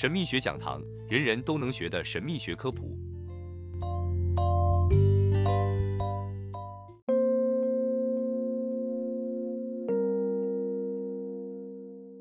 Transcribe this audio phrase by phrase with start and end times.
[0.00, 2.96] 神秘学讲堂，人人都能学的神秘学科普。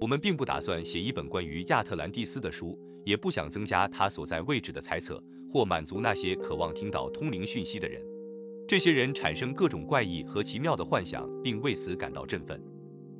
[0.02, 5.24] 我们并不打算写一本关于亚特兰蒂斯的书，也不想增加它所在位置的猜测，
[5.54, 8.02] 或满足那些渴望听到通灵讯息的人。
[8.68, 12.60] 这些人产生各种怪异和奇妙的幻想，并为此感到振奋。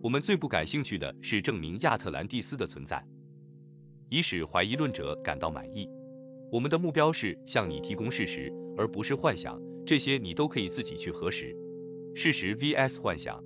[0.02, 3.06] 我们最不感兴趣的是证明亚特兰蒂斯的存在，
[4.10, 5.90] 以使怀疑论者感到满意。
[6.52, 9.62] 我们的目标是向你提供事实，而不是幻想。
[9.86, 11.56] 这些你都可以自己去核实。
[12.16, 13.44] 事实 vs 幻想。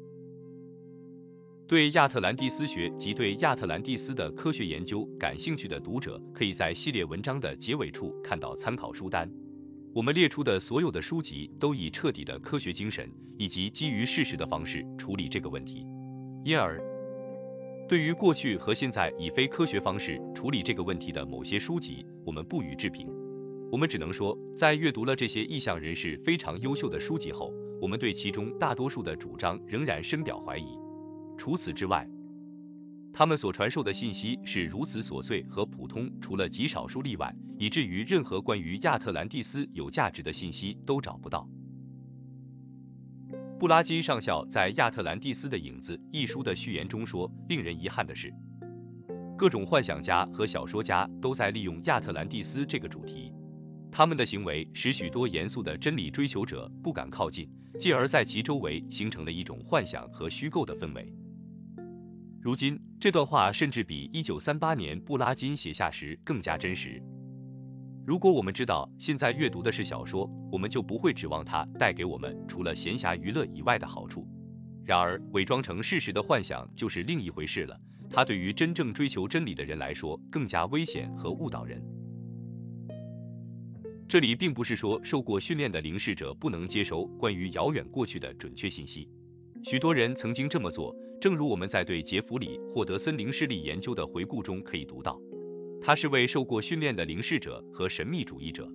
[1.67, 9.31] 对亚特兰蒂斯学及对亚特兰蒂斯的科学研究感兴趣的读者，可以在系列文章的结尾处看到参考书单。
[9.93, 15.85] 我们列出的所有的书籍都以彻底的科学精神以及基于事实的方式处理这个问题。
[16.43, 16.81] 因而，
[17.91, 23.13] 对于过去和现在以非科学方式处理这个问题的某些书籍，我们不予置评。
[23.69, 30.79] 我们只能说，在阅读了这些意向人士非常优秀的书籍后，我们对其中大多数的主张仍然深表怀疑。
[31.37, 32.07] 除此之外，
[33.11, 41.45] 他们所传授的信息是如此琐碎和普通，除了极少数例外，以至于任何关于亚特兰蒂斯有价值的信息都找不到。
[43.61, 48.33] 布拉金上校在《亚特兰蒂斯的影子》一书的序言中说：“令人遗憾的是，
[49.37, 53.31] 各种幻想家和小说家都在利用亚特兰蒂斯这个主题，
[53.91, 61.13] 他们的行为使许多严肃的真理追求者不敢靠近，继而在其周围形成了一种幻想和虚构的氛围。”
[62.41, 66.99] 如今，这段话甚至比一九三八年布拉金写下时更加真实。
[68.03, 74.27] 如果我们知道现在阅读的是小说，我们就不会指望它带给我们除了闲暇娱乐以外的好处。
[74.83, 77.79] 然而，伪装成事实的幻想就是另一回事了。
[78.09, 81.81] 它对于真正追求真理的人来说更加危险和误导人。
[84.09, 89.07] 这里并不是说受过训练的灵视者不能接收关于遥远过去的准确信息，
[89.63, 90.93] 许多人曾经这么做。
[91.21, 95.17] 正如我们在对杰弗里·霍德森林视力研究的回顾中可以读到，
[95.81, 98.69] 他是位受过训练的灵视者和神秘主义者。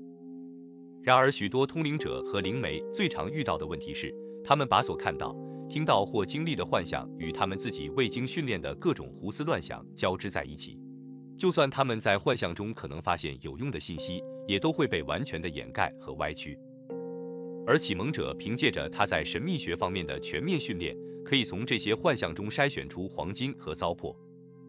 [1.03, 4.13] 然而，许多通灵者和灵媒最常遇到的问题是，
[4.45, 5.37] 他们把所看到、
[5.69, 10.79] 听到或经历的幻象与他们自己未经训练的各种胡思乱想交织在一起。
[11.39, 16.59] 就算他们在幻象中可能发现有用的信息，也都会被完全的掩盖和歪曲。
[17.67, 20.97] 而启蒙者凭借着他在神秘学方面的全面训练。
[21.25, 24.15] 可以从这些幻象中筛选出黄金和糟粕，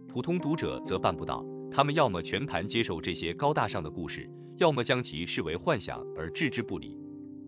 [0.08, 1.46] 普通读者则办不到。
[1.72, 6.98] 他们要么全盘接受这些高大上的故事，要么将其视为幻想而置之不理。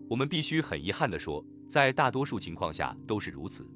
[0.08, 3.66] 我们必须很遗憾地说，在大多数情况下都是如此。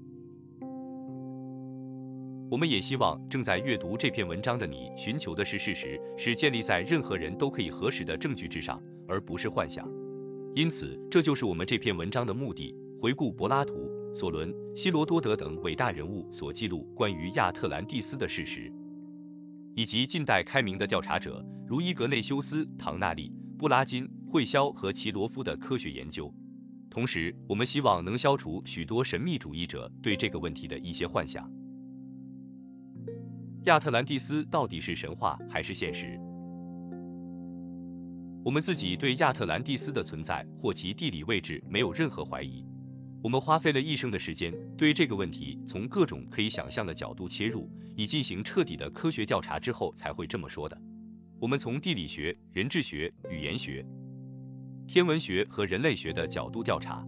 [2.51, 9.89] 我们也希望正在阅读这篇文章的你寻求的是事实，是建立在任何人都可以核实的证据之上，而不是幻想。
[10.55, 13.91] 因此，这就是我们这篇文章的目的：回顾柏拉图。
[14.15, 18.73] 索伦、希罗多德等伟大人物所记录关于亚特兰蒂斯的事实，
[19.75, 26.33] 以及近代开明的调查者如伊格内修斯、唐纳利、布拉金、惠肖和齐罗夫的科学研究。
[26.91, 31.51] 同时，我们希望能消除许多神秘主义者对这个问题的一些幻想。
[33.65, 36.21] 亚特兰蒂斯到底是神话还是现实？
[38.45, 42.65] 我们自己对亚特兰蒂斯的存在或其地理位置没有任何怀疑。
[43.25, 50.79] 我们花费了一生的时间，对这个问题从各种可以想象的角度切入，以进行彻底的科学调查之后才会这么说的。
[51.41, 53.83] 我们从地理学、人质学、语言学、
[54.87, 57.03] 天文学和人类学的角度调查。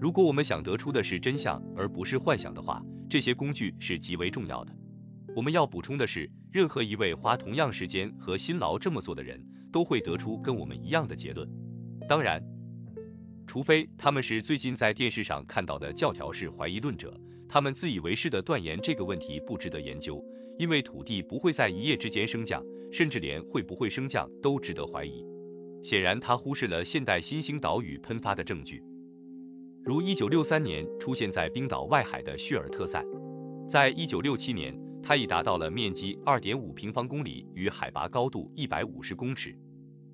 [0.00, 2.80] 如果我们想得出的是真相而不是幻想的话，
[3.10, 4.72] 这些工具是极为重要的。
[5.34, 11.50] 我们要补充的是，任何一位花同样时间和辛劳这么做的人，都会得出跟我们一样的结论。
[12.08, 12.40] 当然。
[13.48, 20.22] 除非他们是最近在电视上看到的教条式怀疑论者，他们自以为是的断言这个问题不值得研究，
[20.58, 22.62] 因为土地不会在一夜之间升降，
[22.92, 25.24] 甚至连会不会升降都值得怀疑。
[25.82, 28.82] 显然，他忽视了现代新兴岛屿喷发的证据，
[29.82, 33.02] 如1963年出现在冰岛外海的叙尔特塞，
[33.66, 39.56] 在1967年，它已达到了面积2.5平方公里与海拔高度150公尺。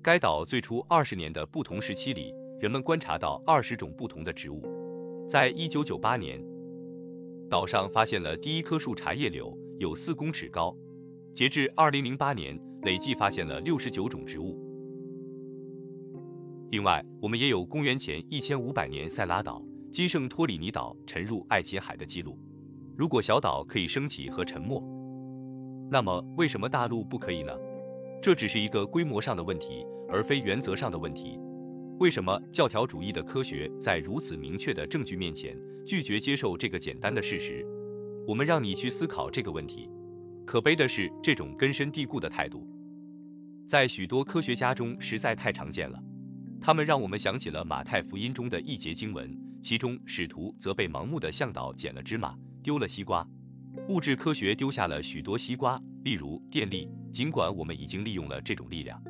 [0.01, 2.33] 该岛最初20年的不同时期里。
[2.59, 4.63] 人们观察到二十种不同的植物。
[5.29, 6.43] 在一九九八年，
[7.49, 10.75] 岛上发现了第一棵树茶叶柳，有四公尺高。
[11.33, 14.57] 截至二零零八年，累计发现了六十九种植物。
[16.71, 19.61] 另外，我们也有公元前一千五百年塞拉岛、
[19.91, 22.37] 基圣托里尼岛沉入爱琴海的记录。
[22.97, 24.81] 如果小岛可以升起和沉没，
[25.91, 27.51] 那么为什么大陆不可以呢？
[28.21, 31.37] 这只是一个规模上的问题，而非原则上的问题。
[31.99, 35.57] 为什么教条主义的科学在如此明确的证据面前
[35.87, 37.65] 拒绝接受这个简单的事实？
[38.27, 39.89] 我们让你去思考这个问题。
[40.45, 42.67] 可悲的是，这种根深蒂固的态度，
[43.69, 45.97] 在许多科学家中实在太常见了。
[46.61, 49.33] 他们让我们想起了马太福音中的一节经文，
[49.63, 53.25] 其中使徒则被盲目的向导捡了芝麻，丢了西瓜。
[53.87, 56.89] 物质科学丢下了许多西瓜，例如电力。
[57.13, 59.01] 尽管我们已经利用了这种力量，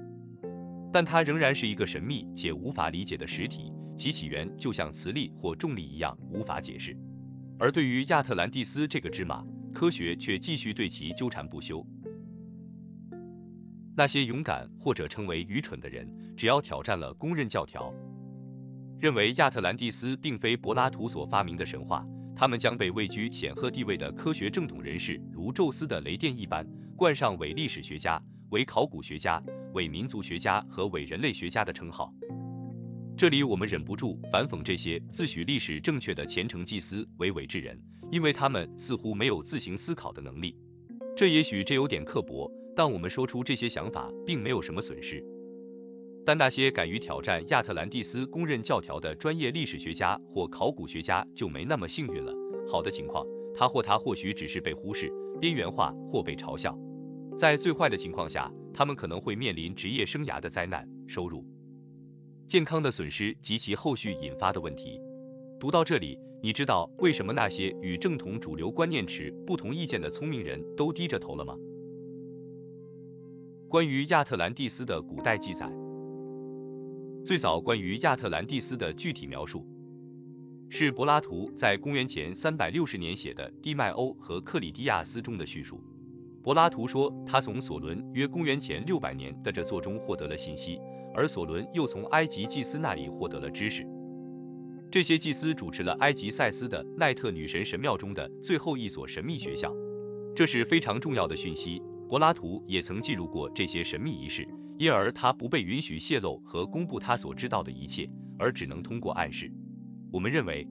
[0.95, 6.95] 但它仍然是一个神秘且无法理解的实体，其起源就像磁力或重力一样无法解释。
[7.59, 11.86] 而对于亚特兰蒂斯这个芝麻，科学却继续对其纠缠不休。
[13.97, 17.94] 那些勇敢或者称为愚蠢的人，只要挑战了公认教条，
[18.97, 22.07] 认为亚特兰蒂斯并非柏拉图所发明的神话。
[22.38, 26.65] 他们将被位居显赫地位的科学正统人士，如宙斯的雷电一般，
[26.95, 29.42] 冠上伪历史学家、为考古学家、
[29.74, 32.13] 伪民族学家和伪人类学家的称号。
[33.18, 37.81] 这里我们忍不住反讽这些自诩历史正确的虔诚祭司为伪智人，
[38.12, 40.57] 因为他们似乎没有自行思考的能力。
[41.15, 45.24] 这也许这有点刻薄，但我们说出这些想法并没有什么损失。
[46.25, 52.33] 但那些敢于挑战亚特兰蒂斯公认教条的专业历史学家或考古学家就没那么幸运了。
[52.68, 53.25] 好的情况，
[53.56, 55.09] 他或他或许只是被忽视、
[55.39, 56.74] 边缘化或被嘲笑；
[57.38, 61.46] 在最坏的情况下，他们可能会面临职业生涯的灾难、收入、
[62.48, 65.02] 健康的损失及其后续引发的问题。
[65.60, 71.56] 读到这里，你知道为什么那些与正统主流观念持不同意见的聪明人都低着头了吗？
[73.68, 75.70] 关于亚特兰蒂斯的古代记载。
[77.26, 79.66] 最早关于亚特兰蒂斯的具体描述，
[80.70, 85.81] 是柏拉图在公元前三百六十年写的《地迈欧和克里蒂亚斯》中的叙述。
[86.45, 90.80] 柏拉图说，他从索伦约公元前六百年的这座中获得了信息，
[91.12, 93.83] 而索伦又从埃及祭司那里获得了知识。
[94.92, 99.74] 这些祭司主持了埃及塞斯的奈特女神神庙中的最后一所神秘学校，
[100.36, 101.81] 这是非常重要的讯息。
[102.07, 104.47] 柏拉图也曾记录过这些神秘仪式。
[104.77, 108.07] 因而他不被允许泄露和公布他所知道的一切，
[108.38, 109.51] 而只能通过暗示。
[110.12, 110.68] 我们认为，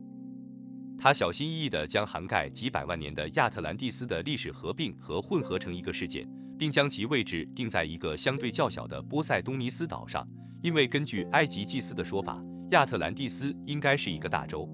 [0.99, 10.27] 他小心翼翼地将涵盖几百万年的亚特兰蒂斯的历史合并和混合成一个事件，并将其位置定在一个相对较小的波塞冬尼斯岛上。
[10.63, 14.69] 因为根据埃及祭司的说法，亚特兰蒂斯应该是一个大洲，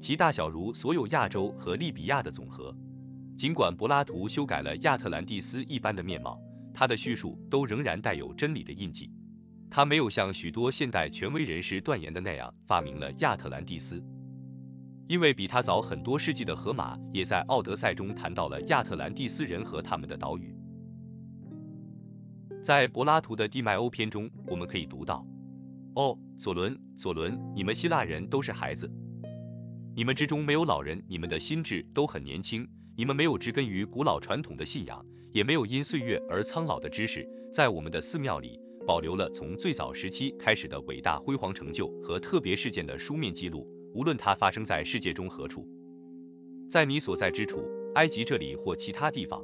[0.00, 2.74] 其大小如所有亚洲和利比亚的总和。
[3.36, 6.38] 尽管柏拉图修改了亚特兰蒂斯一般的面貌。
[6.72, 9.10] 他的叙述都仍然带有真理的印记，
[9.68, 14.02] 他没有像许多现代权威人士断言的那样发明了亚特兰蒂斯，
[15.10, 20.54] 因为比他早很多世纪的荷马也在《奥德赛》中谈到了亚特兰蒂斯人和他们的岛屿。
[22.62, 25.26] 在柏拉图的《地迈欧篇》中，我们可以读到：
[25.96, 28.88] 哦，索伦，索伦，你们希腊人都是孩子，
[29.96, 32.64] 你们之中没有老人，你们的心智都很年轻，
[32.96, 35.04] 你们没有植根于古老传统的信仰。
[35.32, 45.66] 也没有因岁月而苍老的知识，在我们的寺庙里保留了从最早时期开始的伟大辉煌成就和特别事件的书面记录，无论它发生在世界中何处，
[46.70, 49.42] 在你所在之处，埃及这里或其他地方，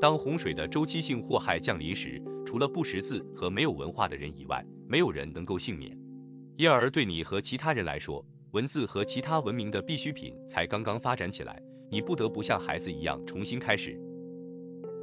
[0.00, 5.96] 当洪水的周期性祸害降临时，除了不识字和没有文化的人以外，没有人能够幸免。
[6.56, 14.00] 因而对你和其他人来说，文字和其他文明的必需品才刚刚发展起来，你不得不像孩子一样重新开始。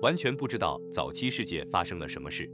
[0.01, 2.49] 完全不知道早期世界发生了什么事。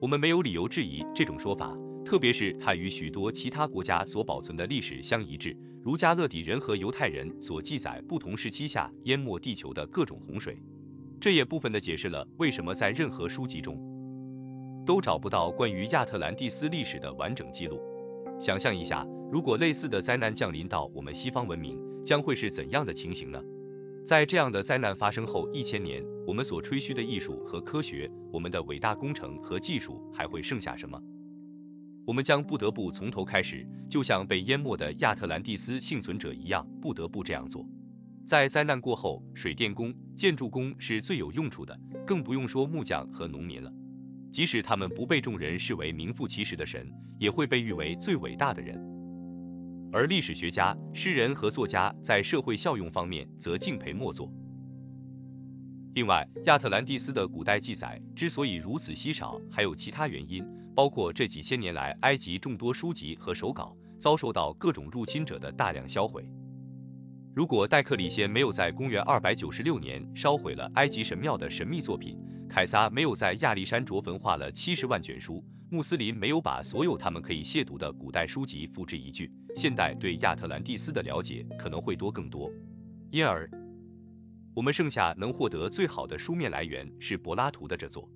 [0.00, 1.76] 我们没有理由质疑这种说法，
[2.12, 10.54] 特别是它与许多其他国家所保存的历史相一致，如加勒底人和犹太人所记载不同时期下淹没地球的各种洪水。
[11.18, 13.80] 这也部分的解释了为什么在任何书籍中
[14.84, 17.80] 都找不到关于亚特兰蒂斯历史的完整记录。
[18.38, 23.42] 想象一下，如果类似的灾难降临到我们西方文明，将会是怎样的情形呢？
[24.06, 31.00] 在这样的灾难发生后一千年，我们所吹嘘的艺术和科学，我们的伟大工程和技术还会剩下什么？
[32.04, 37.64] 我们将不得不从头开始，就像被淹没的亚特兰蒂斯幸存者一样，不得不这样做。
[38.26, 43.72] 在灾难过后，水电工、建筑工是最有用处的，更不用说木匠和农民了。
[44.32, 48.80] 即使他们不被众人视为名副其实的神，也会被誉为最伟大的人。
[49.92, 54.32] 而历史学家、诗人和作家在社会效用方面则敬陪末座。
[55.94, 60.42] 另外，亚特兰蒂斯的古代记载之所以如此稀少，还有其他原因，
[60.74, 66.28] 包括这几千年来埃及众多书籍和手稿遭受到各种入侵者的大量销毁。
[67.34, 82.50] 如果戴克里先没有在公元二百九十六年烧毁了埃及神庙的神秘作品，凯撒没有在亚历山卓焚化了七十万卷书，穆斯林没有把所有他们可以亵渎的古代书籍付之一炬，现代对亚特兰蒂斯的了解可能会多更多。
[83.10, 83.48] 因而，
[84.54, 88.06] 我们剩下能获得最好的书面来源是柏拉图的这作。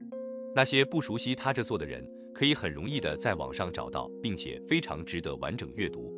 [0.54, 2.06] 那些不熟悉他这作的人，
[2.36, 6.12] 可以很容易的在网上找到，并且非常值得完整阅读。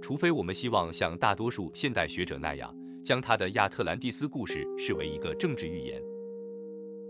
[0.00, 2.72] 除非我们希望像大多数现代学者那样，
[3.04, 6.00] 将他的亚特兰蒂斯故事视为一个政治预言，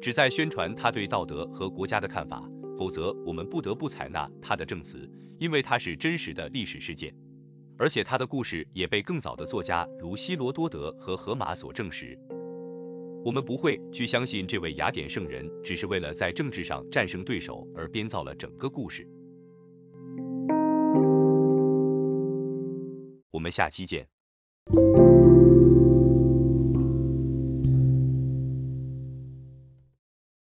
[0.00, 2.48] 旨在宣传他对道德和国家的看法，
[2.78, 5.06] 否则我们不得不采纳他的证词，
[5.38, 7.14] 因为它是真实的历史事件。
[7.76, 12.18] 而且他的故事也被更早的作家如希罗多德和荷马所证实。
[13.26, 19.04] 我们不会去相信这位雅典圣人只是为了在政治上战胜对手而编造了整个故事。
[23.32, 24.06] 我们下期见。